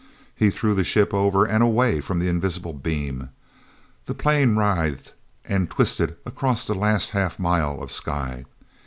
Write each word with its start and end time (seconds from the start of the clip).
He 0.35 0.49
threw 0.49 0.73
the 0.73 0.83
ship 0.83 1.13
over 1.13 1.45
and 1.45 1.61
away 1.61 2.01
from 2.01 2.17
the 2.17 2.27
invisible 2.27 2.73
beam; 2.73 3.29
the 4.07 4.15
plane 4.15 4.55
writhed 4.55 5.13
and 5.45 5.69
twisted 5.69 6.15
across 6.25 6.65
the 6.65 6.73
last 6.73 7.11
half 7.11 7.37
mile 7.37 7.83
of 7.83 7.91
sky. 7.91 8.45